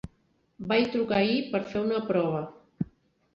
[0.71, 2.41] Vaig trucar ahir per fer una prova.